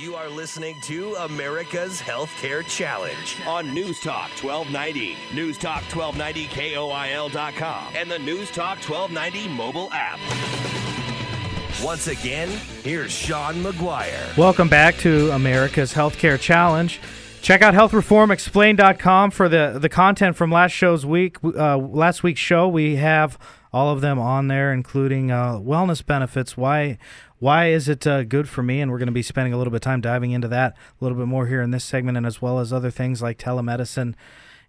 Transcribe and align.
You 0.00 0.16
are 0.16 0.30
listening 0.30 0.80
to 0.84 1.14
America's 1.16 2.00
Healthcare 2.00 2.66
Challenge 2.66 3.36
on 3.46 3.74
News 3.74 4.00
Talk 4.00 4.30
1290, 4.42 5.14
News 5.34 5.58
Talk 5.58 5.82
1290 5.94 6.46
KOIL.com, 6.46 7.92
and 7.94 8.10
the 8.10 8.18
News 8.18 8.50
Talk 8.50 8.78
1290 8.78 9.48
mobile 9.48 9.90
app. 9.92 10.18
Once 11.84 12.06
again, 12.06 12.48
here's 12.82 13.12
Sean 13.12 13.56
McGuire. 13.56 14.34
Welcome 14.38 14.70
back 14.70 14.96
to 15.00 15.32
America's 15.32 15.92
Healthcare 15.92 16.40
Challenge. 16.40 16.98
Check 17.42 17.60
out 17.60 17.74
healthreformexplained.com 17.74 19.32
for 19.32 19.50
the, 19.50 19.76
the 19.78 19.90
content 19.90 20.34
from 20.34 20.50
last 20.50 20.72
show's 20.72 21.04
week. 21.04 21.36
Uh, 21.44 21.76
last 21.76 22.22
week's 22.22 22.40
show, 22.40 22.66
we 22.66 22.96
have 22.96 23.38
all 23.72 23.90
of 23.90 24.00
them 24.00 24.18
on 24.18 24.48
there, 24.48 24.72
including 24.72 25.30
uh, 25.30 25.54
wellness 25.54 26.04
benefits. 26.04 26.56
Why 26.56 26.98
why 27.38 27.68
is 27.68 27.88
it 27.88 28.06
uh, 28.06 28.24
good 28.24 28.48
for 28.48 28.62
me? 28.62 28.80
And 28.80 28.90
we're 28.90 28.98
going 28.98 29.06
to 29.06 29.12
be 29.12 29.22
spending 29.22 29.52
a 29.52 29.58
little 29.58 29.70
bit 29.70 29.76
of 29.76 29.82
time 29.82 30.00
diving 30.00 30.32
into 30.32 30.48
that 30.48 30.72
a 30.72 31.04
little 31.04 31.16
bit 31.16 31.26
more 31.26 31.46
here 31.46 31.62
in 31.62 31.70
this 31.70 31.84
segment, 31.84 32.16
and 32.16 32.26
as 32.26 32.42
well 32.42 32.58
as 32.58 32.72
other 32.72 32.90
things 32.90 33.22
like 33.22 33.38
telemedicine 33.38 34.14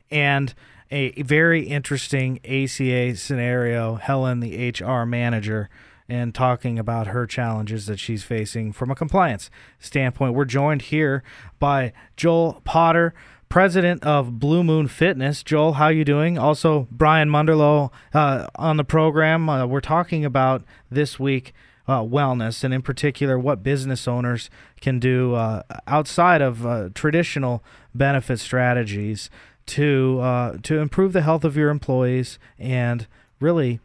and 0.09 0.53
a 0.91 1.21
very 1.21 1.63
interesting 1.63 2.39
ACA 2.45 3.15
scenario. 3.15 3.95
Helen, 3.95 4.41
the 4.41 4.69
HR 4.69 5.05
manager, 5.05 5.69
and 6.09 6.35
talking 6.35 6.77
about 6.77 7.07
her 7.07 7.25
challenges 7.25 7.85
that 7.85 7.99
she's 7.99 8.23
facing 8.23 8.73
from 8.73 8.91
a 8.91 8.95
compliance 8.95 9.49
standpoint. 9.79 10.33
We're 10.33 10.45
joined 10.45 10.83
here 10.83 11.23
by 11.59 11.93
Joel 12.17 12.61
Potter 12.65 13.13
president 13.51 14.01
of 14.05 14.39
Blue 14.39 14.63
Moon 14.63 14.87
Fitness. 14.87 15.43
Joel, 15.43 15.73
how 15.73 15.89
you 15.89 16.05
doing? 16.05 16.37
Also, 16.37 16.87
Brian 16.89 17.29
Munderloh 17.29 17.91
uh, 18.13 18.47
on 18.55 18.77
the 18.77 18.85
program. 18.85 19.49
Uh, 19.49 19.65
we're 19.65 19.81
talking 19.81 20.23
about 20.23 20.63
this 20.89 21.19
week 21.19 21.53
uh, 21.85 21.99
wellness, 21.99 22.63
and 22.63 22.73
in 22.73 22.81
particular, 22.81 23.37
what 23.37 23.61
business 23.61 24.07
owners 24.07 24.49
can 24.79 24.99
do 24.99 25.35
uh, 25.35 25.63
outside 25.85 26.41
of 26.41 26.65
uh, 26.65 26.89
traditional 26.95 27.61
benefit 27.93 28.39
strategies 28.39 29.29
to 29.65 30.19
uh, 30.21 30.57
to 30.63 30.79
improve 30.79 31.11
the 31.11 31.21
health 31.21 31.43
of 31.43 31.57
your 31.57 31.69
employees 31.69 32.39
and 32.57 33.05
really. 33.41 33.81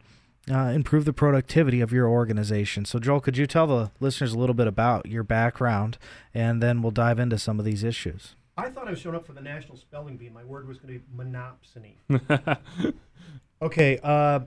improve 0.49 1.03
the 1.03 1.11
productivity 1.11 1.81
of 1.81 1.91
your 1.91 2.07
organization. 2.07 2.85
So, 2.85 2.99
Joel, 2.99 3.19
could 3.19 3.35
you 3.35 3.45
tell 3.45 3.67
the 3.67 3.91
listeners 3.99 4.31
a 4.31 4.39
little 4.39 4.55
bit 4.55 4.67
about 4.67 5.05
your 5.07 5.23
background, 5.23 5.97
and 6.33 6.63
then 6.63 6.81
we'll 6.81 6.91
dive 6.91 7.19
into 7.19 7.37
some 7.37 7.59
of 7.59 7.65
these 7.65 7.83
issues. 7.83 8.37
I 8.57 8.69
thought 8.69 8.87
I 8.87 8.91
was 8.91 8.99
showing 8.99 9.15
up 9.15 9.25
for 9.25 9.33
the 9.33 9.41
National 9.41 9.77
Spelling 9.77 10.17
Bee. 10.17 10.29
My 10.29 10.43
word 10.43 10.67
was 10.67 10.79
going 10.79 10.93
to 10.93 10.99
be 10.99 11.05
monopsony. 11.15 11.95
okay. 13.61 13.99
Uh, 14.01 14.39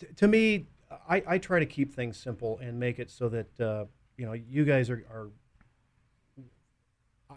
t- 0.00 0.06
to 0.16 0.26
me, 0.26 0.66
I, 1.08 1.22
I 1.26 1.38
try 1.38 1.60
to 1.60 1.66
keep 1.66 1.94
things 1.94 2.16
simple 2.16 2.58
and 2.60 2.78
make 2.78 2.98
it 2.98 3.10
so 3.10 3.28
that 3.28 3.60
uh, 3.60 3.84
you 4.16 4.26
know 4.26 4.32
you 4.32 4.64
guys 4.64 4.90
are, 4.90 5.04
are. 5.10 5.28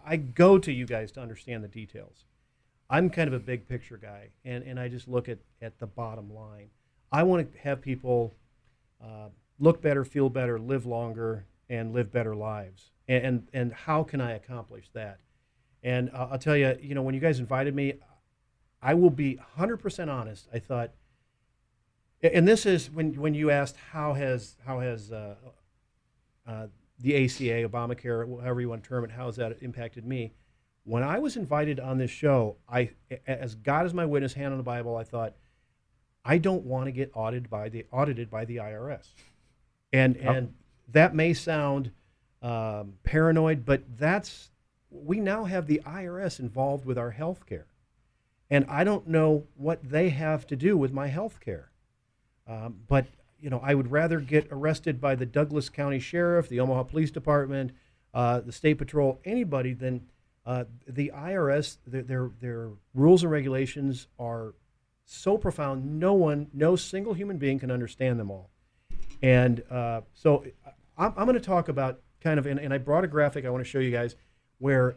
I 0.05 0.15
go 0.15 0.57
to 0.57 0.71
you 0.71 0.85
guys 0.85 1.11
to 1.13 1.21
understand 1.21 1.63
the 1.63 1.67
details. 1.67 2.25
I'm 2.89 3.11
kind 3.11 3.27
of 3.27 3.33
a 3.33 3.39
big 3.39 3.67
picture 3.67 3.97
guy, 3.97 4.29
and, 4.43 4.63
and 4.63 4.79
I 4.79 4.87
just 4.87 5.07
look 5.07 5.29
at, 5.29 5.37
at 5.61 5.77
the 5.77 5.85
bottom 5.85 6.33
line. 6.33 6.69
I 7.11 7.21
want 7.21 7.51
to 7.51 7.59
have 7.59 7.81
people 7.81 8.33
uh, 9.03 9.29
look 9.59 9.81
better, 9.81 10.03
feel 10.03 10.29
better, 10.29 10.57
live 10.57 10.87
longer, 10.87 11.45
and 11.69 11.93
live 11.93 12.11
better 12.11 12.35
lives. 12.35 12.91
And, 13.07 13.25
and, 13.25 13.47
and 13.53 13.73
how 13.73 14.03
can 14.03 14.21
I 14.21 14.33
accomplish 14.33 14.89
that? 14.93 15.19
And 15.83 16.09
uh, 16.13 16.29
I'll 16.31 16.39
tell 16.39 16.57
you, 16.57 16.77
you 16.81 16.95
know, 16.95 17.01
when 17.01 17.15
you 17.15 17.21
guys 17.21 17.39
invited 17.39 17.73
me, 17.73 17.93
I 18.81 18.93
will 18.93 19.09
be 19.09 19.39
100% 19.57 20.07
honest. 20.09 20.47
I 20.53 20.59
thought, 20.59 20.91
and 22.21 22.47
this 22.47 22.65
is 22.65 22.91
when 22.91 23.13
when 23.13 23.33
you 23.33 23.49
asked 23.49 23.77
how 23.91 24.13
has 24.13 24.57
how 24.65 24.81
has 24.81 25.11
uh, 25.11 25.35
uh, 26.45 26.67
the 26.99 27.25
ACA, 27.25 27.67
Obamacare, 27.67 28.41
however 28.41 28.59
you 28.59 28.69
want 28.69 28.83
to 28.83 28.89
term 28.89 29.05
it, 29.05 29.11
how 29.11 29.27
has 29.27 29.37
that 29.37 29.61
impacted 29.61 30.05
me? 30.05 30.33
When 30.83 31.03
I 31.03 31.19
was 31.19 31.37
invited 31.37 31.79
on 31.79 31.97
this 31.97 32.11
show, 32.11 32.57
I, 32.67 32.91
as 33.27 33.55
God 33.55 33.85
is 33.85 33.93
my 33.93 34.05
witness, 34.05 34.33
hand 34.33 34.51
on 34.51 34.57
the 34.57 34.63
Bible, 34.63 34.97
I 34.97 35.03
thought, 35.03 35.35
I 36.25 36.39
don't 36.39 36.63
want 36.63 36.87
to 36.87 36.91
get 36.91 37.11
audited 37.13 37.49
by 37.49 37.69
the 37.69 37.85
audited 37.91 38.29
by 38.29 38.43
the 38.45 38.57
IRS, 38.57 39.07
and 39.93 40.17
and 40.17 40.53
that 40.91 41.15
may 41.15 41.33
sound 41.33 41.91
um, 42.41 42.93
paranoid, 43.03 43.65
but 43.65 43.83
that's 43.97 44.51
we 44.91 45.19
now 45.19 45.45
have 45.45 45.67
the 45.67 45.81
IRS 45.85 46.39
involved 46.39 46.85
with 46.85 46.97
our 46.97 47.11
health 47.11 47.45
care. 47.45 47.67
And 48.49 48.65
I 48.67 48.83
don't 48.83 49.07
know 49.07 49.45
what 49.55 49.87
they 49.87 50.09
have 50.09 50.47
to 50.47 50.55
do 50.55 50.75
with 50.75 50.91
my 50.91 51.07
health 51.07 51.39
care. 51.39 51.71
Um, 52.47 52.77
but, 52.87 53.05
you 53.39 53.49
know, 53.49 53.61
I 53.63 53.75
would 53.75 53.91
rather 53.91 54.19
get 54.19 54.47
arrested 54.51 54.99
by 54.99 55.15
the 55.15 55.25
Douglas 55.25 55.69
County 55.69 55.99
Sheriff, 55.99 56.49
the 56.49 56.59
Omaha 56.59 56.83
Police 56.83 57.11
Department, 57.11 57.71
uh, 58.13 58.39
the 58.39 58.51
State 58.51 58.79
Patrol, 58.79 59.19
anybody 59.23 59.73
than 59.73 60.07
uh, 60.47 60.63
the 60.87 61.11
IRS. 61.13 61.77
Their, 61.85 62.01
their, 62.01 62.31
their 62.41 62.69
rules 62.95 63.21
and 63.21 63.31
regulations 63.31 64.07
are 64.17 64.55
so 65.05 65.37
profound, 65.37 65.99
no 65.99 66.13
one, 66.13 66.47
no 66.53 66.75
single 66.75 67.13
human 67.13 67.37
being 67.37 67.59
can 67.59 67.69
understand 67.69 68.19
them 68.19 68.31
all. 68.31 68.49
And 69.21 69.63
uh, 69.69 70.01
so 70.13 70.45
I'm, 70.97 71.13
I'm 71.17 71.25
going 71.25 71.33
to 71.33 71.39
talk 71.39 71.69
about 71.69 71.99
kind 72.21 72.39
of, 72.39 72.47
and, 72.47 72.59
and 72.59 72.73
I 72.73 72.79
brought 72.79 73.03
a 73.03 73.07
graphic 73.07 73.45
I 73.45 73.49
want 73.49 73.63
to 73.63 73.69
show 73.69 73.79
you 73.79 73.91
guys 73.91 74.15
where 74.59 74.95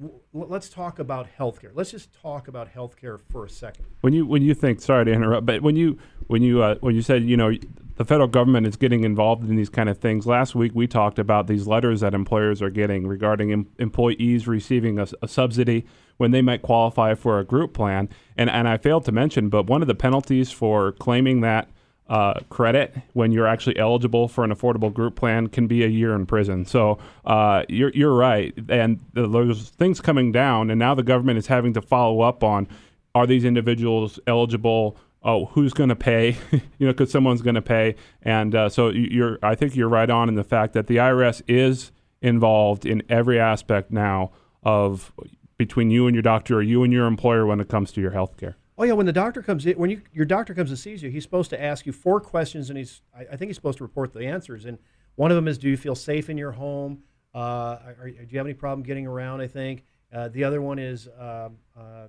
w- 0.00 0.20
let's 0.32 0.68
talk 0.68 0.98
about 0.98 1.28
healthcare. 1.38 1.70
Let's 1.72 1.90
just 1.90 2.12
talk 2.20 2.48
about 2.48 2.72
healthcare 2.72 3.20
for 3.30 3.44
a 3.44 3.48
second. 3.48 3.86
When 4.02 4.12
you 4.12 4.26
when 4.26 4.42
you 4.42 4.54
think, 4.54 4.80
sorry 4.80 5.06
to 5.06 5.12
interrupt, 5.12 5.46
but 5.46 5.62
when 5.62 5.76
you 5.76 5.98
when 6.26 6.42
you 6.42 6.62
uh, 6.62 6.76
when 6.80 6.94
you 6.94 7.02
said 7.02 7.24
you 7.24 7.36
know 7.36 7.52
the 7.96 8.04
federal 8.04 8.28
government 8.28 8.66
is 8.66 8.76
getting 8.76 9.04
involved 9.04 9.48
in 9.48 9.56
these 9.56 9.68
kind 9.70 9.88
of 9.88 9.98
things. 9.98 10.26
Last 10.26 10.54
week 10.54 10.72
we 10.74 10.86
talked 10.86 11.18
about 11.18 11.46
these 11.46 11.66
letters 11.66 12.00
that 12.00 12.12
employers 12.12 12.60
are 12.60 12.70
getting 12.70 13.06
regarding 13.06 13.52
em- 13.52 13.68
employees 13.78 14.48
receiving 14.48 14.98
a, 14.98 15.06
a 15.22 15.28
subsidy 15.28 15.86
when 16.16 16.30
they 16.32 16.42
might 16.42 16.62
qualify 16.62 17.14
for 17.14 17.38
a 17.38 17.44
group 17.44 17.72
plan. 17.72 18.08
And 18.36 18.50
and 18.50 18.68
I 18.68 18.76
failed 18.76 19.04
to 19.06 19.12
mention, 19.12 19.48
but 19.48 19.66
one 19.66 19.80
of 19.82 19.88
the 19.88 19.94
penalties 19.94 20.50
for 20.50 20.92
claiming 20.92 21.40
that 21.40 21.70
uh, 22.08 22.34
credit 22.50 22.94
when 23.14 23.32
you're 23.32 23.46
actually 23.46 23.78
eligible 23.78 24.28
for 24.28 24.44
an 24.44 24.50
affordable 24.50 24.92
group 24.92 25.16
plan 25.16 25.46
can 25.46 25.66
be 25.66 25.82
a 25.82 25.88
year 25.88 26.14
in 26.14 26.26
prison. 26.26 26.64
So 26.66 26.98
uh, 27.24 27.64
you're 27.68 27.90
you're 27.90 28.14
right, 28.14 28.52
and 28.68 29.00
there's 29.14 29.70
things 29.70 30.00
coming 30.00 30.30
down, 30.30 30.70
and 30.70 30.78
now 30.78 30.94
the 30.94 31.02
government 31.02 31.38
is 31.38 31.46
having 31.46 31.72
to 31.74 31.82
follow 31.82 32.20
up 32.20 32.44
on 32.44 32.68
are 33.14 33.26
these 33.26 33.44
individuals 33.44 34.18
eligible? 34.26 34.96
Oh, 35.22 35.46
who's 35.46 35.72
going 35.72 35.88
to 35.88 35.96
pay? 35.96 36.36
you 36.50 36.86
know, 36.86 36.92
because 36.92 37.10
someone's 37.10 37.40
going 37.42 37.54
to 37.54 37.62
pay, 37.62 37.96
and 38.22 38.54
uh, 38.54 38.68
so 38.68 38.90
you're. 38.90 39.38
I 39.42 39.54
think 39.54 39.74
you're 39.74 39.88
right 39.88 40.10
on 40.10 40.28
in 40.28 40.34
the 40.34 40.44
fact 40.44 40.74
that 40.74 40.86
the 40.86 40.96
IRS 40.96 41.42
is 41.48 41.90
involved 42.20 42.84
in 42.84 43.02
every 43.08 43.38
aspect 43.38 43.90
now 43.90 44.32
of 44.62 45.12
between 45.56 45.90
you 45.90 46.06
and 46.06 46.14
your 46.14 46.22
doctor 46.22 46.56
or 46.56 46.62
you 46.62 46.82
and 46.82 46.92
your 46.92 47.06
employer 47.06 47.46
when 47.46 47.60
it 47.60 47.68
comes 47.68 47.92
to 47.92 48.00
your 48.00 48.10
health 48.10 48.36
care. 48.36 48.56
Oh 48.76 48.84
yeah, 48.84 48.92
when 48.92 49.06
the 49.06 49.12
doctor 49.12 49.40
comes 49.42 49.64
in, 49.66 49.78
when 49.78 49.90
you, 49.90 50.02
your 50.12 50.24
doctor 50.24 50.52
comes 50.52 50.70
and 50.70 50.78
sees 50.78 51.02
you, 51.02 51.10
he's 51.10 51.22
supposed 51.22 51.50
to 51.50 51.62
ask 51.62 51.86
you 51.86 51.92
four 51.92 52.20
questions, 52.20 52.70
and 52.70 52.78
he's 52.78 53.02
I, 53.16 53.22
I 53.32 53.36
think 53.36 53.48
he's 53.48 53.56
supposed 53.56 53.78
to 53.78 53.84
report 53.84 54.12
the 54.12 54.26
answers. 54.26 54.64
And 54.64 54.78
one 55.14 55.30
of 55.30 55.36
them 55.36 55.46
is, 55.46 55.58
do 55.58 55.68
you 55.68 55.76
feel 55.76 55.94
safe 55.94 56.28
in 56.28 56.36
your 56.36 56.52
home? 56.52 57.02
Uh, 57.34 57.78
are, 58.00 58.10
do 58.10 58.26
you 58.28 58.38
have 58.38 58.46
any 58.46 58.54
problem 58.54 58.82
getting 58.82 59.06
around? 59.06 59.40
I 59.40 59.46
think. 59.46 59.84
Uh, 60.12 60.28
the 60.28 60.44
other 60.44 60.62
one 60.62 60.78
is, 60.78 61.08
um, 61.18 61.56
uh, 61.76 62.06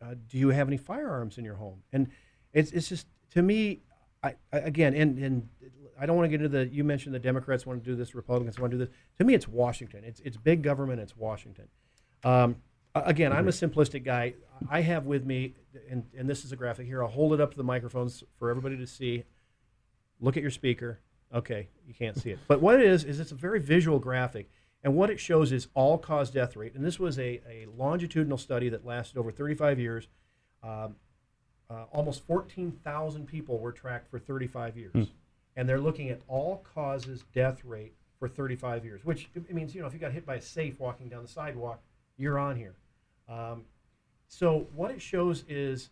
uh, 0.00 0.14
do 0.28 0.38
you 0.38 0.50
have 0.50 0.68
any 0.68 0.76
firearms 0.76 1.38
in 1.38 1.44
your 1.44 1.56
home? 1.56 1.82
And 1.92 2.08
it's 2.52 2.70
it's 2.72 2.88
just 2.88 3.06
to 3.32 3.42
me, 3.42 3.82
I, 4.22 4.34
I 4.52 4.58
again, 4.58 4.94
and 4.94 5.18
and 5.18 5.48
I 5.98 6.06
don't 6.06 6.16
want 6.16 6.26
to 6.26 6.30
get 6.30 6.44
into 6.44 6.48
the. 6.48 6.66
You 6.66 6.84
mentioned 6.84 7.14
the 7.14 7.20
Democrats 7.20 7.64
want 7.64 7.82
to 7.82 7.90
do 7.90 7.96
this, 7.96 8.14
Republicans 8.14 8.58
want 8.58 8.72
to 8.72 8.78
do 8.78 8.84
this. 8.84 8.94
To 9.18 9.24
me, 9.24 9.34
it's 9.34 9.48
Washington. 9.48 10.04
It's 10.04 10.20
it's 10.20 10.36
big 10.36 10.62
government. 10.62 11.00
It's 11.00 11.16
Washington. 11.16 11.68
Um, 12.22 12.56
again, 12.94 13.32
I'm 13.32 13.48
a 13.48 13.52
simplistic 13.52 14.04
guy. 14.04 14.34
I 14.70 14.80
have 14.80 15.06
with 15.06 15.24
me, 15.24 15.54
and, 15.90 16.04
and 16.16 16.28
this 16.28 16.44
is 16.44 16.52
a 16.52 16.56
graphic 16.56 16.86
here. 16.86 17.02
I'll 17.02 17.10
hold 17.10 17.32
it 17.32 17.40
up 17.40 17.50
to 17.52 17.56
the 17.56 17.64
microphones 17.64 18.22
for 18.38 18.50
everybody 18.50 18.76
to 18.76 18.86
see. 18.86 19.24
Look 20.20 20.36
at 20.36 20.42
your 20.42 20.50
speaker. 20.50 21.00
Okay, 21.34 21.68
you 21.86 21.94
can't 21.94 22.16
see 22.16 22.30
it. 22.30 22.38
But 22.46 22.60
what 22.60 22.76
it 22.76 22.86
is, 22.86 23.04
is 23.04 23.18
it's 23.18 23.32
a 23.32 23.36
very 23.36 23.58
visual 23.58 23.98
graphic. 23.98 24.48
And 24.84 24.94
what 24.94 25.10
it 25.10 25.18
shows 25.18 25.50
is 25.50 25.68
all 25.74 25.98
cause 25.98 26.30
death 26.30 26.56
rate. 26.56 26.74
And 26.74 26.84
this 26.84 27.00
was 27.00 27.18
a, 27.18 27.40
a 27.48 27.66
longitudinal 27.76 28.38
study 28.38 28.68
that 28.68 28.84
lasted 28.84 29.18
over 29.18 29.32
35 29.32 29.80
years. 29.80 30.08
Um, 30.62 30.96
uh, 31.70 31.84
almost 31.90 32.24
14,000 32.26 33.26
people 33.26 33.58
were 33.58 33.72
tracked 33.72 34.10
for 34.10 34.18
35 34.18 34.76
years. 34.76 34.92
Mm. 34.94 35.08
And 35.56 35.68
they're 35.68 35.80
looking 35.80 36.10
at 36.10 36.20
all 36.28 36.64
causes 36.74 37.24
death 37.32 37.64
rate 37.64 37.94
for 38.18 38.28
35 38.28 38.84
years, 38.84 39.04
which 39.04 39.30
it 39.34 39.52
means, 39.54 39.74
you 39.74 39.80
know, 39.80 39.86
if 39.86 39.94
you 39.94 39.98
got 39.98 40.12
hit 40.12 40.26
by 40.26 40.36
a 40.36 40.40
safe 40.40 40.78
walking 40.78 41.08
down 41.08 41.22
the 41.22 41.28
sidewalk, 41.28 41.80
you're 42.16 42.38
on 42.38 42.56
here. 42.56 42.74
Um, 43.28 43.64
so 44.28 44.66
what 44.74 44.90
it 44.90 45.00
shows 45.00 45.44
is 45.48 45.90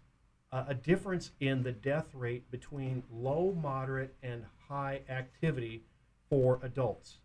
uh, 0.51 0.65
a 0.69 0.75
difference 0.75 1.31
in 1.41 1.63
the 1.63 1.73
death 1.73 2.07
rate 2.15 2.51
between 2.51 3.03
low, 3.13 3.57
moderate, 3.61 4.15
and 4.23 4.45
high 4.69 5.01
activity 5.09 5.83
for 6.29 6.61
adults. 6.63 7.19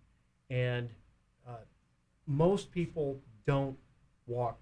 And 0.49 0.89
uh, 1.47 1.57
most 2.25 2.71
people 2.71 3.19
don't 3.45 3.77
walk 4.27 4.59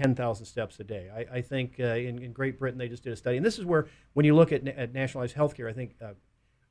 10,000 0.00 0.44
steps 0.44 0.78
a 0.78 0.84
day. 0.84 1.08
I, 1.14 1.38
I 1.38 1.40
think 1.40 1.76
uh, 1.80 1.84
in, 1.84 2.22
in, 2.22 2.32
Great 2.32 2.58
Britain 2.58 2.78
they 2.78 2.88
just 2.88 3.02
did 3.02 3.12
a 3.12 3.16
study, 3.16 3.38
and 3.38 3.46
this 3.46 3.58
is 3.58 3.64
where 3.64 3.86
when 4.12 4.26
you 4.26 4.34
look 4.34 4.52
at, 4.52 4.66
at 4.68 4.92
nationalized 4.92 5.34
healthcare, 5.34 5.70
I 5.70 5.72
think 5.72 5.94
uh, 6.02 6.12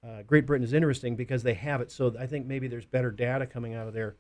uh, 0.06 0.22
Great 0.24 0.46
Britain 0.46 0.64
is 0.64 0.74
interesting 0.74 1.16
because 1.16 1.42
they 1.42 1.56
have 1.56 1.82
it. 1.82 1.92
So 1.92 2.14
I 2.20 2.28
think 2.28 2.46
maybe 2.46 2.68
there's 2.68 2.86
better 2.86 3.12
data 3.12 3.46
coming 3.46 3.74
out 3.74 3.88
of 3.88 3.94
there. 3.94 4.16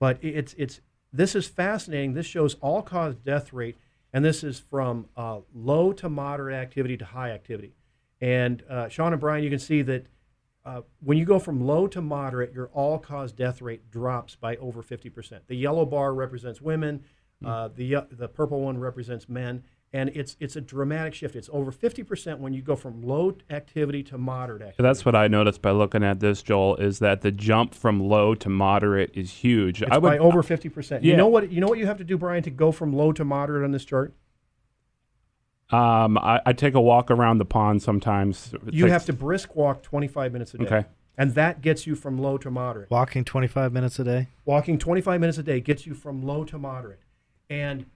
But 0.00 0.18
it's 0.22 0.54
it's 0.54 0.80
this 1.12 1.34
is 1.34 1.46
fascinating. 1.46 2.14
This 2.14 2.26
shows 2.26 2.54
all 2.60 2.82
cause 2.82 3.16
death 3.16 3.52
rate, 3.52 3.76
and 4.12 4.24
this 4.24 4.44
is 4.44 4.60
from 4.60 5.06
uh, 5.16 5.40
low 5.54 5.92
to 5.94 6.08
moderate 6.08 6.56
activity 6.56 6.96
to 6.96 7.04
high 7.04 7.30
activity. 7.30 7.74
And 8.20 8.62
uh, 8.68 8.88
Sean 8.88 9.12
and 9.12 9.20
Brian, 9.20 9.42
you 9.42 9.50
can 9.50 9.58
see 9.58 9.82
that 9.82 10.06
uh, 10.64 10.82
when 11.02 11.16
you 11.16 11.24
go 11.24 11.38
from 11.38 11.66
low 11.66 11.86
to 11.86 12.02
moderate, 12.02 12.52
your 12.52 12.68
all 12.68 12.98
cause 12.98 13.32
death 13.32 13.62
rate 13.62 13.90
drops 13.90 14.36
by 14.36 14.56
over 14.56 14.82
50%. 14.82 15.40
The 15.46 15.56
yellow 15.56 15.86
bar 15.86 16.12
represents 16.12 16.60
women, 16.60 17.04
uh, 17.44 17.68
the, 17.74 18.06
the 18.10 18.28
purple 18.28 18.60
one 18.60 18.78
represents 18.78 19.28
men, 19.28 19.64
and 19.92 20.10
it's, 20.10 20.36
it's 20.38 20.54
a 20.56 20.60
dramatic 20.60 21.14
shift. 21.14 21.34
It's 21.34 21.50
over 21.52 21.72
50% 21.72 22.38
when 22.38 22.52
you 22.52 22.62
go 22.62 22.76
from 22.76 23.02
low 23.02 23.36
activity 23.50 24.02
to 24.04 24.18
moderate 24.18 24.62
activity. 24.62 24.76
So 24.76 24.82
that's 24.84 25.04
what 25.04 25.14
I 25.16 25.26
noticed 25.26 25.62
by 25.62 25.72
looking 25.72 26.04
at 26.04 26.20
this, 26.20 26.42
Joel, 26.42 26.76
is 26.76 27.00
that 27.00 27.22
the 27.22 27.32
jump 27.32 27.74
from 27.74 28.00
low 28.00 28.34
to 28.36 28.48
moderate 28.48 29.10
is 29.14 29.32
huge. 29.32 29.82
It's 29.82 29.90
I 29.90 29.98
would 29.98 30.08
by 30.08 30.18
over 30.18 30.42
50%. 30.42 31.02
You 31.02 31.16
know 31.16 31.26
what 31.26 31.50
you 31.50 31.60
know 31.60 31.66
what 31.68 31.78
you 31.78 31.86
have 31.86 31.98
to 31.98 32.04
do, 32.04 32.16
Brian, 32.16 32.42
to 32.44 32.50
go 32.50 32.70
from 32.70 32.92
low 32.92 33.12
to 33.12 33.24
moderate 33.24 33.64
on 33.64 33.72
this 33.72 33.84
chart? 33.84 34.14
um, 35.72 36.18
I, 36.18 36.40
I 36.46 36.52
take 36.52 36.74
a 36.74 36.80
walk 36.80 37.12
around 37.12 37.38
the 37.38 37.44
pond 37.44 37.80
sometimes. 37.82 38.52
It 38.66 38.74
You 38.74 38.84
takes- 38.86 38.92
have 38.92 39.04
to 39.06 39.12
brisk 39.12 39.54
walk 39.54 39.82
25 39.84 40.32
minutes 40.32 40.52
a 40.54 40.58
day. 40.58 40.64
Okay. 40.66 40.84
And 41.16 41.34
that 41.34 41.60
gets 41.62 41.86
you 41.86 41.94
from 41.94 42.18
low 42.18 42.38
to 42.38 42.50
moderate. 42.50 42.90
Walking 42.90 43.24
25 43.24 43.72
minutes 43.72 43.98
a 44.00 44.04
day. 44.04 44.28
Walking 44.44 44.78
25 44.78 45.20
minutes 45.20 45.38
a 45.38 45.42
day 45.44 45.60
gets 45.60 45.86
you 45.86 45.94
from 45.94 46.22
low 46.22 46.44
to 46.44 46.58
moderate. 46.58 46.98
And 47.48 47.86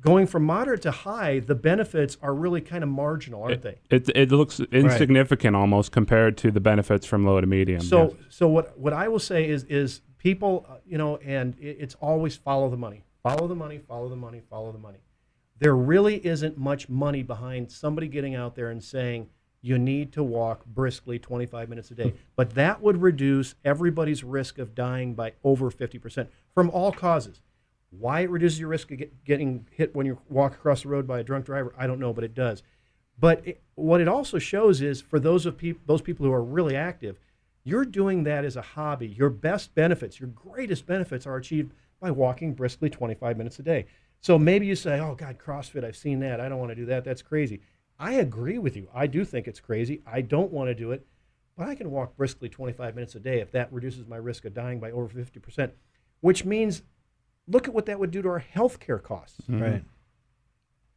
going 0.00 0.26
from 0.26 0.44
moderate 0.44 0.82
to 0.82 0.90
high, 0.90 1.40
the 1.40 1.54
benefits 1.54 2.16
are 2.22 2.34
really 2.34 2.60
kind 2.60 2.84
of 2.84 2.90
marginal, 2.90 3.42
aren't 3.42 3.62
they? 3.62 3.78
It, 3.90 4.08
it 4.14 4.30
looks 4.30 4.60
insignificant 4.60 5.56
almost 5.56 5.92
compared 5.92 6.36
to 6.38 6.50
the 6.50 6.60
benefits 6.60 7.06
from 7.06 7.24
low 7.24 7.40
to 7.40 7.46
medium. 7.46 7.80
So, 7.80 8.02
yes. 8.02 8.12
so 8.28 8.48
what 8.48 8.78
what 8.78 8.92
I 8.92 9.08
will 9.08 9.18
say 9.18 9.48
is 9.48 9.64
is 9.64 10.02
people, 10.18 10.66
uh, 10.68 10.76
you 10.86 10.98
know, 10.98 11.16
and 11.18 11.56
it, 11.58 11.78
it's 11.80 11.94
always 11.96 12.36
follow 12.36 12.68
the 12.68 12.76
money, 12.76 13.04
follow 13.22 13.46
the 13.46 13.54
money, 13.54 13.78
follow 13.78 14.08
the 14.08 14.16
money, 14.16 14.42
follow 14.50 14.72
the 14.72 14.78
money. 14.78 14.98
There 15.58 15.76
really 15.76 16.24
isn't 16.26 16.58
much 16.58 16.88
money 16.88 17.22
behind 17.22 17.70
somebody 17.70 18.08
getting 18.08 18.34
out 18.34 18.56
there 18.56 18.70
and 18.70 18.82
saying 18.82 19.28
you 19.62 19.78
need 19.78 20.12
to 20.12 20.22
walk 20.22 20.66
briskly 20.66 21.18
25 21.18 21.70
minutes 21.70 21.90
a 21.90 21.94
day, 21.94 22.12
but 22.36 22.50
that 22.54 22.82
would 22.82 23.00
reduce 23.00 23.54
everybody's 23.64 24.22
risk 24.22 24.58
of 24.58 24.74
dying 24.74 25.14
by 25.14 25.32
over 25.42 25.70
50% 25.70 26.26
from 26.52 26.68
all 26.68 26.92
causes. 26.92 27.40
Why 27.98 28.20
it 28.20 28.30
reduces 28.30 28.60
your 28.60 28.68
risk 28.68 28.90
of 28.90 28.98
get, 28.98 29.24
getting 29.24 29.66
hit 29.70 29.94
when 29.94 30.06
you 30.06 30.18
walk 30.28 30.54
across 30.54 30.82
the 30.82 30.88
road 30.88 31.06
by 31.06 31.20
a 31.20 31.24
drunk 31.24 31.46
driver, 31.46 31.74
I 31.78 31.86
don't 31.86 32.00
know, 32.00 32.12
but 32.12 32.24
it 32.24 32.34
does. 32.34 32.62
But 33.18 33.46
it, 33.46 33.62
what 33.74 34.00
it 34.00 34.08
also 34.08 34.38
shows 34.38 34.82
is 34.82 35.00
for 35.00 35.20
those 35.20 35.46
of 35.46 35.56
peop- 35.56 35.86
those 35.86 36.02
people 36.02 36.26
who 36.26 36.32
are 36.32 36.42
really 36.42 36.76
active, 36.76 37.18
you're 37.62 37.84
doing 37.84 38.24
that 38.24 38.44
as 38.44 38.56
a 38.56 38.62
hobby. 38.62 39.08
Your 39.08 39.30
best 39.30 39.74
benefits, 39.74 40.20
your 40.20 40.28
greatest 40.30 40.86
benefits, 40.86 41.26
are 41.26 41.36
achieved 41.36 41.72
by 42.00 42.10
walking 42.10 42.52
briskly 42.54 42.90
25 42.90 43.36
minutes 43.38 43.58
a 43.58 43.62
day. 43.62 43.86
So 44.20 44.38
maybe 44.38 44.66
you 44.66 44.74
say, 44.76 45.00
"Oh 45.00 45.14
God, 45.14 45.38
CrossFit, 45.38 45.84
I've 45.84 45.96
seen 45.96 46.20
that. 46.20 46.40
I 46.40 46.48
don't 46.48 46.58
want 46.58 46.70
to 46.70 46.76
do 46.76 46.86
that. 46.86 47.04
That's 47.04 47.22
crazy." 47.22 47.60
I 47.98 48.14
agree 48.14 48.58
with 48.58 48.76
you. 48.76 48.88
I 48.92 49.06
do 49.06 49.24
think 49.24 49.46
it's 49.46 49.60
crazy. 49.60 50.02
I 50.06 50.20
don't 50.20 50.52
want 50.52 50.68
to 50.68 50.74
do 50.74 50.90
it, 50.90 51.06
but 51.56 51.68
I 51.68 51.74
can 51.74 51.90
walk 51.90 52.16
briskly 52.16 52.48
25 52.48 52.94
minutes 52.94 53.14
a 53.14 53.20
day 53.20 53.40
if 53.40 53.52
that 53.52 53.72
reduces 53.72 54.06
my 54.06 54.16
risk 54.16 54.44
of 54.44 54.54
dying 54.54 54.80
by 54.80 54.90
over 54.90 55.08
50%, 55.08 55.70
which 56.20 56.44
means 56.44 56.82
look 57.48 57.68
at 57.68 57.74
what 57.74 57.86
that 57.86 57.98
would 57.98 58.10
do 58.10 58.22
to 58.22 58.28
our 58.28 58.44
healthcare 58.54 59.02
costs 59.02 59.40
Right. 59.48 59.82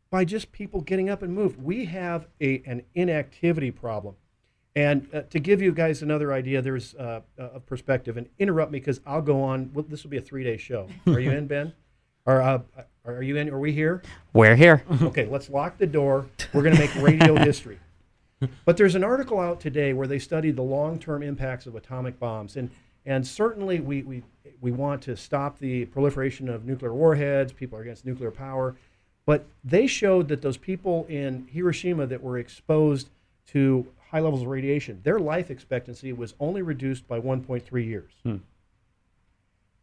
by 0.09 0.23
just 0.25 0.51
people 0.51 0.81
getting 0.81 1.09
up 1.09 1.21
and 1.21 1.33
move. 1.33 1.61
We 1.61 1.85
have 1.85 2.27
a, 2.41 2.61
an 2.65 2.83
inactivity 2.95 3.71
problem. 3.71 4.15
And 4.75 5.07
uh, 5.13 5.21
to 5.31 5.39
give 5.39 5.61
you 5.61 5.71
guys 5.71 6.01
another 6.03 6.31
idea, 6.31 6.61
there's 6.61 6.93
uh, 6.95 7.21
a 7.37 7.59
perspective, 7.59 8.15
and 8.15 8.29
interrupt 8.37 8.71
me 8.71 8.79
because 8.79 9.01
I'll 9.07 9.23
go 9.23 9.41
on. 9.41 9.71
Well, 9.73 9.83
this 9.89 10.03
will 10.03 10.11
be 10.11 10.17
a 10.17 10.21
three 10.21 10.43
day 10.43 10.57
show. 10.57 10.87
Are 11.07 11.19
you 11.19 11.31
in, 11.31 11.47
Ben? 11.47 11.73
Or 12.27 12.41
uh, 12.41 12.59
are 13.05 13.23
you 13.23 13.37
in? 13.37 13.49
Are 13.49 13.57
we 13.59 13.71
here? 13.71 14.03
We're 14.33 14.55
here. 14.57 14.83
Okay, 15.01 15.25
let's 15.27 15.49
lock 15.49 15.77
the 15.77 15.87
door. 15.87 16.27
We're 16.53 16.61
going 16.61 16.75
to 16.75 16.79
make 16.81 16.93
radio 16.95 17.35
history. 17.43 17.79
But 18.65 18.75
there's 18.75 18.95
an 18.95 19.03
article 19.03 19.39
out 19.39 19.61
today 19.61 19.93
where 19.93 20.07
they 20.07 20.19
studied 20.19 20.57
the 20.57 20.61
long-term 20.61 21.23
impacts 21.23 21.65
of 21.67 21.75
atomic 21.75 22.19
bombs, 22.19 22.57
and 22.57 22.69
and 23.07 23.25
certainly 23.25 23.79
we 23.79 24.03
we 24.03 24.21
we 24.61 24.71
want 24.71 25.01
to 25.03 25.17
stop 25.17 25.57
the 25.57 25.85
proliferation 25.85 26.47
of 26.49 26.65
nuclear 26.65 26.93
warheads. 26.93 27.51
People 27.51 27.79
are 27.79 27.81
against 27.81 28.05
nuclear 28.05 28.29
power, 28.29 28.75
but 29.25 29.45
they 29.63 29.87
showed 29.87 30.27
that 30.27 30.43
those 30.43 30.57
people 30.57 31.05
in 31.09 31.47
Hiroshima 31.49 32.05
that 32.05 32.21
were 32.21 32.37
exposed 32.37 33.09
to 33.47 33.87
high 34.11 34.19
levels 34.19 34.41
of 34.43 34.47
radiation, 34.47 34.99
their 35.03 35.19
life 35.19 35.49
expectancy 35.49 36.13
was 36.13 36.35
only 36.39 36.61
reduced 36.61 37.07
by 37.07 37.19
1.3 37.19 37.85
years. 37.85 38.11
Hmm. 38.23 38.37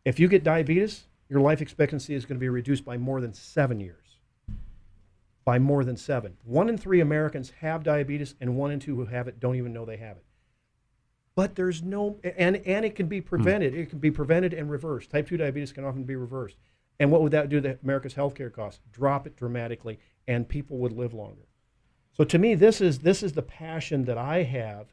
If 0.04 0.20
you 0.20 0.28
get 0.28 0.44
diabetes, 0.44 1.04
your 1.28 1.40
life 1.40 1.60
expectancy 1.60 2.14
is 2.14 2.24
going 2.24 2.36
to 2.36 2.40
be 2.40 2.48
reduced 2.48 2.84
by 2.84 2.96
more 2.96 3.20
than 3.20 3.34
seven 3.34 3.80
years 3.80 4.04
by 5.44 5.58
more 5.58 5.84
than 5.84 5.96
seven. 5.96 6.36
One 6.44 6.68
in 6.68 6.78
three 6.78 7.00
Americans 7.00 7.52
have 7.60 7.82
diabetes, 7.82 8.34
and 8.40 8.56
one 8.56 8.70
in 8.70 8.80
two 8.80 8.96
who 8.96 9.04
have 9.06 9.28
it 9.28 9.40
don't 9.40 9.56
even 9.56 9.72
know 9.72 9.84
they 9.84 9.98
have 9.98 10.16
it. 10.16 10.24
But 11.36 11.56
there's 11.56 11.82
no, 11.82 12.18
and, 12.22 12.56
and 12.56 12.84
it 12.84 12.94
can 12.94 13.06
be 13.06 13.20
hmm. 13.20 13.26
prevented. 13.26 13.74
It 13.74 13.90
can 13.90 13.98
be 13.98 14.10
prevented 14.10 14.54
and 14.54 14.70
reversed. 14.70 15.10
Type 15.10 15.28
2 15.28 15.36
diabetes 15.36 15.72
can 15.72 15.84
often 15.84 16.04
be 16.04 16.16
reversed. 16.16 16.56
And 17.00 17.10
what 17.10 17.22
would 17.22 17.32
that 17.32 17.48
do 17.48 17.60
to 17.60 17.78
America's 17.82 18.14
healthcare 18.14 18.52
costs? 18.52 18.80
Drop 18.92 19.26
it 19.26 19.36
dramatically, 19.36 19.98
and 20.28 20.48
people 20.48 20.78
would 20.78 20.92
live 20.92 21.12
longer. 21.12 21.42
So 22.12 22.22
to 22.22 22.38
me, 22.38 22.54
this 22.54 22.80
is 22.80 23.00
this 23.00 23.22
is 23.22 23.32
the 23.32 23.42
passion 23.42 24.04
that 24.04 24.16
I 24.16 24.44
have. 24.44 24.86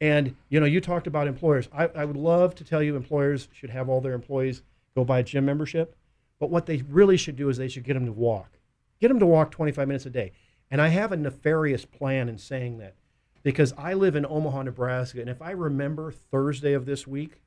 And 0.00 0.34
you 0.48 0.58
know, 0.58 0.66
you 0.66 0.80
talked 0.80 1.06
about 1.06 1.28
employers. 1.28 1.68
I, 1.72 1.86
I 1.86 2.04
would 2.04 2.16
love 2.16 2.56
to 2.56 2.64
tell 2.64 2.82
you 2.82 2.96
employers 2.96 3.48
should 3.52 3.70
have 3.70 3.88
all 3.88 4.00
their 4.00 4.14
employees 4.14 4.62
go 4.96 5.04
buy 5.04 5.20
a 5.20 5.22
gym 5.22 5.44
membership. 5.44 5.94
But 6.40 6.50
what 6.50 6.66
they 6.66 6.78
really 6.88 7.16
should 7.16 7.36
do 7.36 7.48
is 7.48 7.56
they 7.56 7.68
should 7.68 7.84
get 7.84 7.94
them 7.94 8.06
to 8.06 8.12
walk. 8.12 8.58
Get 9.00 9.08
them 9.08 9.20
to 9.20 9.26
walk 9.26 9.52
25 9.52 9.86
minutes 9.86 10.06
a 10.06 10.10
day. 10.10 10.32
And 10.70 10.80
I 10.82 10.88
have 10.88 11.12
a 11.12 11.16
nefarious 11.16 11.84
plan 11.84 12.28
in 12.28 12.38
saying 12.38 12.78
that 12.78 12.96
because 13.44 13.72
I 13.78 13.94
live 13.94 14.16
in 14.16 14.26
Omaha, 14.26 14.62
Nebraska. 14.64 15.20
And 15.20 15.30
if 15.30 15.40
I 15.40 15.52
remember 15.52 16.10
Thursday 16.10 16.72
of 16.72 16.86
this 16.86 17.06
week, 17.06 17.40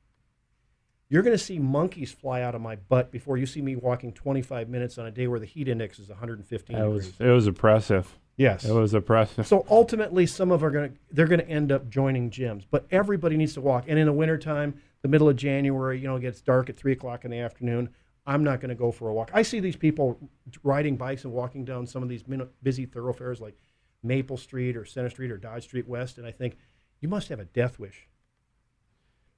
you're 1.10 1.22
going 1.22 1.36
to 1.36 1.42
see 1.42 1.58
monkeys 1.58 2.12
fly 2.12 2.40
out 2.42 2.54
of 2.54 2.60
my 2.62 2.76
butt 2.76 3.10
before 3.10 3.36
you 3.36 3.46
see 3.46 3.60
me 3.60 3.76
walking 3.76 4.12
25 4.12 4.68
minutes 4.68 4.96
on 4.96 5.06
a 5.06 5.10
day 5.10 5.26
where 5.26 5.40
the 5.40 5.46
heat 5.46 5.68
index 5.68 5.98
is 5.98 6.08
115 6.08 6.76
It 6.76 6.86
was 6.86 7.08
degrees. 7.08 7.28
it 7.28 7.32
was 7.32 7.46
oppressive. 7.46 8.18
Yes. 8.36 8.64
It 8.64 8.72
was 8.72 8.94
oppressive. 8.94 9.46
So 9.46 9.66
ultimately, 9.68 10.24
some 10.26 10.52
of 10.52 10.62
are 10.62 10.70
going 10.70 10.92
to 10.92 10.96
they're 11.10 11.26
going 11.26 11.40
to 11.40 11.48
end 11.48 11.72
up 11.72 11.88
joining 11.90 12.30
gyms, 12.30 12.64
but 12.70 12.86
everybody 12.90 13.36
needs 13.36 13.54
to 13.54 13.60
walk. 13.60 13.86
And 13.88 13.98
in 13.98 14.06
the 14.06 14.12
wintertime, 14.12 14.80
the 15.02 15.08
middle 15.08 15.28
of 15.28 15.34
January, 15.36 15.98
you 15.98 16.06
know, 16.06 16.16
it 16.16 16.20
gets 16.20 16.40
dark 16.40 16.70
at 16.70 16.76
three 16.76 16.92
o'clock 16.92 17.24
in 17.24 17.30
the 17.32 17.38
afternoon. 17.38 17.88
I'm 18.26 18.44
not 18.44 18.60
going 18.60 18.68
to 18.68 18.74
go 18.76 18.92
for 18.92 19.08
a 19.08 19.14
walk. 19.14 19.30
I 19.34 19.42
see 19.42 19.58
these 19.58 19.74
people 19.74 20.20
riding 20.62 20.96
bikes 20.96 21.24
and 21.24 21.32
walking 21.32 21.64
down 21.64 21.86
some 21.86 22.02
of 22.02 22.08
these 22.10 22.28
min- 22.28 22.46
busy 22.62 22.84
thoroughfares 22.84 23.40
like 23.40 23.56
Maple 24.02 24.36
Street 24.36 24.76
or 24.76 24.84
Center 24.84 25.10
Street 25.10 25.30
or 25.30 25.36
Dodge 25.36 25.64
Street 25.64 25.88
West, 25.88 26.18
and 26.18 26.26
I 26.26 26.30
think 26.30 26.56
you 27.00 27.08
must 27.08 27.28
have 27.28 27.40
a 27.40 27.44
death 27.44 27.78
wish. 27.78 28.08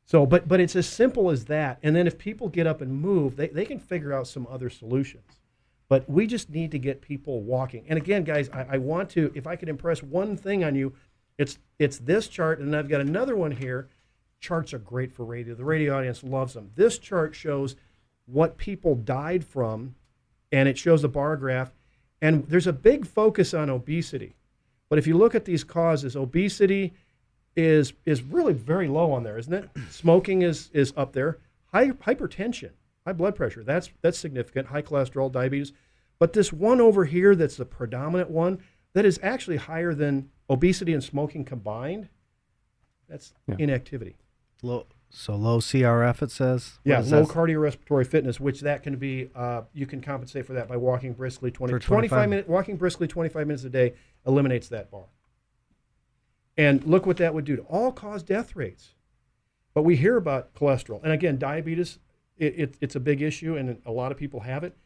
So, 0.04 0.26
but 0.26 0.48
but 0.48 0.60
it's 0.60 0.74
as 0.74 0.88
simple 0.88 1.30
as 1.30 1.44
that. 1.46 1.78
And 1.82 1.94
then 1.94 2.06
if 2.06 2.18
people 2.18 2.48
get 2.48 2.66
up 2.66 2.80
and 2.80 3.00
move, 3.00 3.36
they, 3.36 3.48
they 3.48 3.64
can 3.64 3.78
figure 3.78 4.12
out 4.12 4.26
some 4.26 4.46
other 4.50 4.68
solutions. 4.68 5.40
But 5.88 6.08
we 6.08 6.26
just 6.26 6.50
need 6.50 6.70
to 6.70 6.78
get 6.78 7.00
people 7.00 7.42
walking. 7.42 7.84
And 7.88 7.96
again, 7.96 8.22
guys, 8.22 8.48
I, 8.50 8.66
I 8.70 8.78
want 8.78 9.10
to, 9.10 9.32
if 9.34 9.46
I 9.46 9.56
could 9.56 9.68
impress 9.68 10.02
one 10.02 10.36
thing 10.36 10.62
on 10.62 10.74
you, 10.74 10.94
it's 11.38 11.58
it's 11.78 11.98
this 11.98 12.28
chart, 12.28 12.60
and 12.60 12.74
I've 12.76 12.88
got 12.88 13.00
another 13.00 13.36
one 13.36 13.52
here. 13.52 13.88
Charts 14.40 14.72
are 14.72 14.78
great 14.78 15.12
for 15.12 15.24
radio. 15.24 15.54
The 15.54 15.64
radio 15.64 15.96
audience 15.96 16.22
loves 16.22 16.54
them. 16.54 16.70
This 16.74 16.98
chart 16.98 17.34
shows 17.34 17.76
what 18.26 18.56
people 18.56 18.94
died 18.94 19.44
from, 19.44 19.94
and 20.52 20.68
it 20.68 20.78
shows 20.78 21.04
a 21.04 21.08
bar 21.08 21.36
graph. 21.36 21.72
And 22.22 22.46
there's 22.48 22.66
a 22.66 22.72
big 22.72 23.06
focus 23.06 23.54
on 23.54 23.70
obesity. 23.70 24.36
But 24.90 24.98
if 24.98 25.06
you 25.06 25.16
look 25.16 25.34
at 25.34 25.46
these 25.46 25.64
causes, 25.64 26.14
obesity 26.16 26.92
is 27.56 27.94
is 28.04 28.22
really 28.22 28.52
very 28.52 28.88
low 28.88 29.12
on 29.12 29.22
there, 29.22 29.38
isn't 29.38 29.52
it? 29.54 29.70
Smoking 29.90 30.42
is 30.42 30.68
is 30.74 30.92
up 30.96 31.12
there. 31.14 31.38
High 31.72 31.92
hypertension, 31.92 32.70
high 33.06 33.12
blood 33.14 33.34
pressure, 33.36 33.62
that's 33.64 33.88
that's 34.02 34.18
significant. 34.18 34.66
High 34.68 34.82
cholesterol, 34.82 35.32
diabetes. 35.32 35.72
But 36.18 36.34
this 36.34 36.52
one 36.52 36.80
over 36.82 37.06
here 37.06 37.34
that's 37.34 37.56
the 37.56 37.64
predominant 37.64 38.28
one 38.30 38.58
that 38.92 39.06
is 39.06 39.18
actually 39.22 39.56
higher 39.56 39.94
than 39.94 40.28
obesity 40.50 40.92
and 40.92 41.02
smoking 41.02 41.44
combined. 41.44 42.08
That's 43.08 43.32
Yeah. 43.46 43.56
inactivity. 43.58 44.16
Low, 44.62 44.86
so 45.10 45.34
low 45.34 45.58
CRF, 45.58 46.22
it 46.22 46.30
says. 46.30 46.78
What 46.84 46.90
Yeah, 46.90 46.98
low 46.98 47.24
that? 47.24 47.28
cardiorespiratory 47.28 48.06
fitness, 48.06 48.38
which 48.40 48.60
that 48.60 48.82
can 48.82 48.96
be, 48.96 49.30
uh, 49.34 49.62
you 49.72 49.86
can 49.86 50.00
compensate 50.00 50.46
for 50.46 50.52
that 50.54 50.68
by 50.68 50.76
walking 50.76 51.12
briskly 51.12 51.50
20, 51.50 51.72
For 51.72 51.78
25 51.78 52.08
25 52.08 52.28
minutes, 52.30 52.48
walking 52.48 52.76
briskly 52.76 53.08
25 53.08 53.46
minutes 53.46 53.64
a 53.64 53.70
day 53.70 53.94
eliminates 54.26 54.68
that 54.68 54.90
bar. 54.90 55.04
And 56.56 56.84
look 56.84 57.06
what 57.06 57.16
that 57.18 57.34
would 57.34 57.44
do 57.44 57.56
to 57.56 57.62
all 57.62 57.92
cause 57.92 58.22
death 58.22 58.54
rates. 58.54 58.94
But 59.74 59.82
we 59.82 59.96
hear 59.96 60.16
about 60.16 60.54
cholesterol. 60.54 61.02
And 61.02 61.12
again, 61.12 61.38
diabetes, 61.38 61.98
it, 62.36 62.54
it, 62.58 62.74
it's 62.80 62.96
a 62.96 63.00
big 63.00 63.22
issue, 63.22 63.56
and 63.56 63.80
a 63.84 63.92
lot 63.92 64.12
of 64.12 64.18
people 64.18 64.40
have 64.40 64.64
it, 64.64 64.76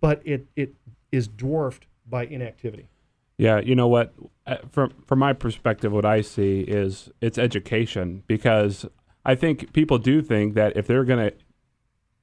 but 0.00 0.20
it, 0.24 0.46
it 0.56 0.74
is 1.12 1.28
dwarfed 1.28 1.86
by 2.08 2.24
inactivity. 2.26 2.88
Yeah, 3.38 3.60
you 3.60 3.74
know 3.74 3.88
what? 3.88 4.14
Uh, 4.46 4.56
From 4.70 4.94
from 5.06 5.18
my 5.18 5.34
perspective, 5.34 5.92
what 5.92 6.06
I 6.06 6.22
see 6.22 6.60
is 6.60 7.10
it's 7.20 7.36
education 7.36 8.22
because 8.26 8.86
I 9.26 9.34
think 9.34 9.72
people 9.72 9.98
do 9.98 10.22
think 10.22 10.54
that 10.54 10.76
if 10.76 10.86
they're 10.86 11.04
going 11.04 11.30
to 11.30 11.36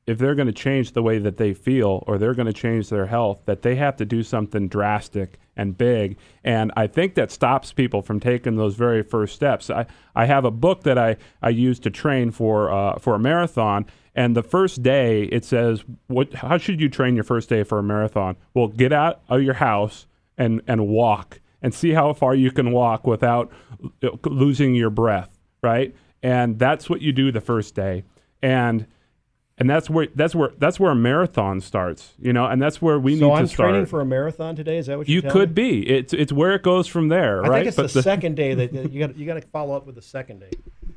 if 0.05 0.17
they're 0.17 0.36
going 0.36 0.48
to 0.48 0.53
change 0.53 0.91
the 0.91 1.03
way 1.03 1.17
that 1.17 1.38
they 1.38 1.53
feel 1.53 2.03
or 2.07 2.17
they're 2.17 2.33
going 2.33 2.48
to 2.48 2.53
change 2.53 2.89
their 2.89 3.05
health, 3.05 3.41
that 3.45 3.62
they 3.62 3.75
have 3.75 3.95
to 3.95 4.05
do 4.05 4.22
something 4.22 4.67
drastic 4.67 5.39
and 5.55 5.77
big. 5.77 6.17
And 6.43 6.74
I 6.75 6.88
think 6.88 7.15
that 7.15 7.31
stops 7.31 7.72
people 7.72 8.01
from 8.01 8.19
taking 8.19 8.57
those 8.57 8.75
very 8.75 9.01
first 9.01 9.33
steps. 9.33 9.69
I, 9.69 9.86
I 10.13 10.25
have 10.25 10.43
a 10.43 10.51
book 10.51 10.83
that 10.83 10.98
I, 10.98 11.15
I 11.41 11.50
use 11.50 11.79
to 11.81 11.89
train 11.89 12.31
for 12.31 12.72
uh, 12.72 13.00
for 13.00 13.15
a 13.15 13.19
marathon. 13.19 13.86
And 14.15 14.36
the 14.36 14.43
first 14.43 14.83
day 14.83 15.24
it 15.24 15.45
says, 15.45 15.83
"What? 16.07 16.33
How 16.33 16.57
should 16.57 16.81
you 16.81 16.89
train 16.89 17.15
your 17.15 17.24
first 17.24 17.50
day 17.50 17.63
for 17.63 17.79
a 17.79 17.83
marathon?" 17.83 18.36
Well, 18.53 18.67
get 18.67 18.93
out 18.93 19.22
of 19.29 19.41
your 19.41 19.55
house 19.55 20.07
and 20.38 20.62
and 20.67 20.88
walk 20.88 21.39
and 21.62 21.74
see 21.74 21.91
how 21.91 22.13
far 22.13 22.36
you 22.36 22.51
can 22.51 22.72
walk 22.72 23.07
without 23.07 23.51
uh, 24.03 24.10
losing 24.25 24.75
your 24.75 24.89
breath, 24.89 25.39
right? 25.62 25.95
And 26.24 26.58
that's 26.58 26.89
what 26.89 27.01
you 27.01 27.12
do 27.12 27.32
the 27.32 27.42
first 27.42 27.75
day. 27.75 28.03
And 28.42 28.88
and 29.58 29.70
that's 29.70 29.89
where 29.89 30.08
that's 30.15 30.34
where 30.34 30.51
that's 30.58 30.80
where 30.80 30.92
a 30.92 30.96
marathon 30.96 31.62
starts, 31.62 32.13
you 32.20 32.34
know, 32.34 32.46
and 32.46 32.60
that's 32.62 32.82
where 32.82 32.98
we 32.98 33.20
so 33.20 33.27
need 33.27 33.34
I'm 33.34 33.44
to 33.44 33.53
start. 33.53 33.70
training 33.70 33.86
for 33.86 34.01
a 34.01 34.06
marathon 34.06 34.56
today. 34.56 34.77
Is 34.77 34.88
that 34.88 34.98
what 34.98 35.08
you 35.08 35.22
could 35.22 35.50
me? 35.56 35.82
be. 35.82 35.89
It's 35.89 36.12
it's 36.13 36.32
where 36.34 36.53
it 36.56 36.63
goes 36.63 36.88
from 36.88 37.10
there, 37.10 37.46
I 37.46 37.48
right? 37.50 37.58
think 37.60 37.68
it's 37.68 37.75
But 37.77 37.94
the, 37.94 38.01
second 38.01 38.36
day 38.36 38.56
that 38.56 38.74
that 38.74 38.92
you 38.92 39.06
got 39.06 39.15
you 39.15 39.25
got 39.27 39.36
to 39.36 39.42
follow 39.42 39.75
up 39.75 39.86
with 39.86 39.96
the 39.96 40.01
second 40.01 40.39
day. 40.39 40.50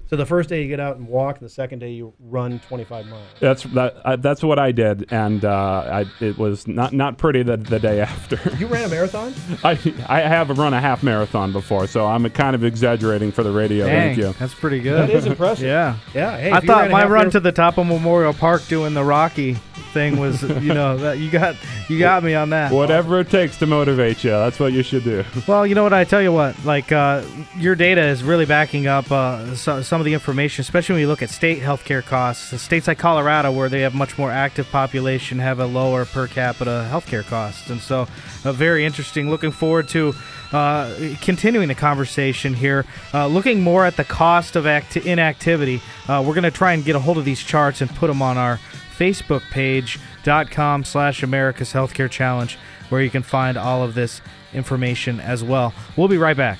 So 0.09 0.15
the 0.17 0.27
first 0.27 0.49
day 0.49 0.63
you 0.63 0.69
get 0.69 0.79
out 0.79 0.97
and 0.97 1.09
walk, 1.09 1.39
and 1.39 1.45
the 1.45 1.53
second 1.53 1.81
day 1.81 1.91
you 1.91 2.15
run 2.21 2.61
25 2.69 3.07
miles. 3.07 3.23
that's 3.41 3.65
that 3.65 3.97
uh, 4.05 4.17
that's 4.17 4.43
what 4.43 4.59
I 4.59 4.71
did, 4.71 5.13
and 5.13 5.45
uh, 5.45 6.05
I, 6.21 6.25
it 6.25 6.39
was 6.39 6.69
not 6.69 6.93
not 6.93 7.19
pretty 7.19 7.43
the, 7.43 7.57
the 7.57 7.81
day 7.81 8.01
after. 8.03 8.39
You 8.57 8.67
ran 8.69 8.85
a 8.85 8.89
marathon? 8.89 9.35
I 9.65 9.73
I 10.09 10.21
have 10.21 10.51
run 10.57 10.75
a 10.75 10.81
half 10.81 11.03
marathon 11.03 11.53
before, 11.53 11.87
so 11.89 12.07
I'm 12.07 12.29
kind 12.31 12.55
of 12.55 12.63
exaggerating 12.63 13.33
for 13.33 13.43
the 13.43 13.51
radio. 13.51 13.87
Dang, 13.87 14.15
Thank 14.15 14.19
you. 14.19 14.33
that's 14.39 14.55
pretty 14.55 14.81
good. 14.81 15.09
That 15.09 15.11
is 15.11 15.27
impressive. 15.27 15.67
yeah. 15.67 15.97
Yeah. 16.15 16.37
Hey, 16.39 16.53
I 16.53 16.61
thought 16.61 16.91
my 16.91 17.01
run 17.03 17.11
marathon- 17.11 17.31
to 17.33 17.41
the 17.41 17.53
top 17.53 17.79
of 17.79 17.87
Memorial 17.87 18.33
Park 18.33 18.65
doing 18.69 18.95
the 18.95 19.03
Rocky 19.05 19.55
thing 19.93 20.19
was, 20.21 20.43
you 20.43 20.75
know, 20.75 20.97
that 20.99 21.19
you 21.19 21.31
got 21.31 21.57
you 21.89 21.99
got 21.99 22.23
me 22.23 22.35
on 22.35 22.51
that. 22.51 22.73
Whatever 22.73 23.21
it 23.21 23.31
takes 23.31 23.57
to 23.59 23.67
motivate 23.67 24.25
you, 24.25 24.31
that's 24.31 24.59
what 24.59 24.73
you 24.73 24.83
should 24.83 25.05
do. 25.05 25.25
Well, 25.47 25.67
you 25.67 25.75
know 25.75 25.83
what? 25.83 25.93
I 25.93 26.05
tell 26.05 26.23
you 26.23 26.33
what, 26.33 26.65
like 26.65 26.93
uh, 26.93 27.23
your 27.57 27.75
data 27.75 28.03
is 28.03 28.23
really 28.23 28.47
backing 28.47 28.87
up 28.87 29.11
uh, 29.11 29.55
so, 29.55 29.83
some 29.83 30.01
of 30.01 30.05
the 30.05 30.15
information, 30.15 30.63
especially 30.63 30.95
when 30.95 31.01
you 31.01 31.09
look 31.09 31.23
at 31.23 31.31
state 31.31 31.61
healthcare 31.61 32.05
costs. 32.05 32.51
The 32.51 32.59
states 32.59 32.89
like 32.89 32.99
Colorado, 32.99 33.53
where 33.53 33.69
they 33.69 33.83
have 33.83 33.95
much 33.95 34.19
more 34.19 34.31
active 34.31 34.69
population, 34.71 35.39
have 35.39 35.61
a 35.61 35.67
lower 35.67 36.05
per 36.05 36.27
capita 36.27 36.89
healthcare 36.91 37.25
costs, 37.25 37.71
and 37.71 37.81
so 37.81 38.07
uh, 38.45 38.53
very 38.53 38.85
interesting. 38.85 39.31
Looking 39.31 39.53
forward 39.53 39.89
to 39.91 40.15
uh, 40.53 40.95
continuing 41.21 41.69
the 41.69 41.75
conversation 41.75 42.55
here, 42.55 42.85
uh, 43.15 43.27
looking 43.27 43.61
more 43.61 43.85
at 43.85 43.97
the 43.97 44.05
cost 44.05 44.57
of 44.57 44.67
act- 44.67 44.97
inactivity. 44.97 45.81
Uh, 46.09 46.23
we're 46.27 46.35
going 46.35 46.45
to 46.45 46.51
try 46.51 46.73
and 46.73 46.85
get 46.85 46.97
a 46.97 47.01
hold 47.01 47.19
of 47.19 47.25
these 47.25 47.43
charts 47.43 47.81
and 47.81 47.91
put 47.95 48.09
them 48.09 48.23
on 48.23 48.37
our 48.37 48.59
Facebook 48.97 49.43
page 49.51 49.99
dot 50.27 50.51
com 50.51 50.83
slash 50.83 51.23
America's 51.23 51.73
Healthcare 51.73 52.11
Challenge, 52.11 52.59
where 52.89 53.01
you 53.01 53.11
can 53.11 53.23
find 53.23 53.57
all 53.57 53.85
of 53.85 53.95
this 53.95 54.21
information 54.53 55.21
as 55.21 55.45
well. 55.45 55.73
We'll 55.97 56.09
be 56.09 56.19
right 56.19 56.37
back. 56.37 56.59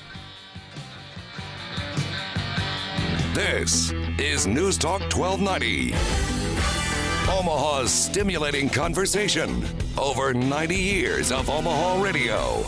This 3.33 3.91
is 4.17 4.47
News 4.47 4.77
Talk 4.77 5.01
1290. 5.13 5.93
Omaha's 7.29 7.91
stimulating 7.91 8.69
conversation. 8.69 9.65
Over 9.97 10.33
90 10.33 10.75
years 10.75 11.31
of 11.33 11.49
Omaha 11.49 12.01
radio. 12.01 12.63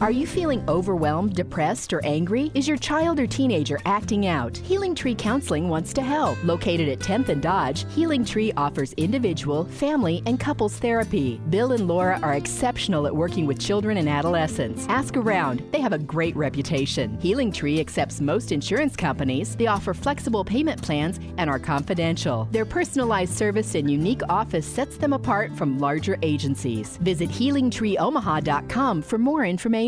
Are 0.00 0.12
you 0.12 0.28
feeling 0.28 0.64
overwhelmed, 0.68 1.34
depressed, 1.34 1.92
or 1.92 2.00
angry? 2.04 2.52
Is 2.54 2.68
your 2.68 2.76
child 2.76 3.18
or 3.18 3.26
teenager 3.26 3.80
acting 3.84 4.28
out? 4.28 4.56
Healing 4.56 4.94
Tree 4.94 5.16
Counseling 5.16 5.68
wants 5.68 5.92
to 5.94 6.02
help. 6.02 6.38
Located 6.44 6.88
at 6.88 7.00
10th 7.00 7.30
and 7.30 7.42
Dodge, 7.42 7.84
Healing 7.92 8.24
Tree 8.24 8.52
offers 8.56 8.92
individual, 8.92 9.64
family, 9.64 10.22
and 10.24 10.38
couples 10.38 10.76
therapy. 10.78 11.40
Bill 11.50 11.72
and 11.72 11.88
Laura 11.88 12.20
are 12.22 12.34
exceptional 12.34 13.08
at 13.08 13.16
working 13.16 13.44
with 13.44 13.58
children 13.58 13.96
and 13.96 14.08
adolescents. 14.08 14.86
Ask 14.88 15.16
around, 15.16 15.64
they 15.72 15.80
have 15.80 15.92
a 15.92 15.98
great 15.98 16.36
reputation. 16.36 17.18
Healing 17.18 17.50
Tree 17.50 17.80
accepts 17.80 18.20
most 18.20 18.52
insurance 18.52 18.94
companies. 18.94 19.56
They 19.56 19.66
offer 19.66 19.94
flexible 19.94 20.44
payment 20.44 20.80
plans 20.80 21.18
and 21.38 21.50
are 21.50 21.58
confidential. 21.58 22.46
Their 22.52 22.66
personalized 22.66 23.34
service 23.34 23.74
and 23.74 23.90
unique 23.90 24.22
office 24.28 24.64
sets 24.64 24.96
them 24.96 25.12
apart 25.12 25.56
from 25.56 25.80
larger 25.80 26.16
agencies. 26.22 26.98
Visit 26.98 27.30
healingtreeomaha.com 27.30 29.02
for 29.02 29.18
more 29.18 29.44
information. 29.44 29.87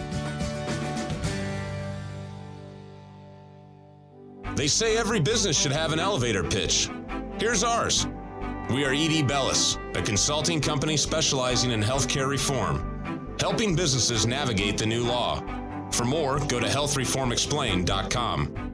They 4.55 4.67
say 4.67 4.97
every 4.97 5.19
business 5.19 5.57
should 5.57 5.71
have 5.71 5.93
an 5.93 5.99
elevator 5.99 6.43
pitch. 6.43 6.89
Here's 7.39 7.63
ours. 7.63 8.05
We 8.69 8.85
are 8.85 8.93
ED 8.93 9.27
Bellis, 9.27 9.79
a 9.95 10.01
consulting 10.01 10.61
company 10.61 10.97
specializing 10.97 11.71
in 11.71 11.81
healthcare 11.81 12.27
reform, 12.27 13.35
helping 13.39 13.75
businesses 13.75 14.27
navigate 14.27 14.77
the 14.77 14.85
new 14.85 15.03
law. 15.03 15.41
For 15.91 16.05
more, 16.05 16.37
go 16.39 16.59
to 16.59 16.67
healthreformexplained.com. 16.67 18.68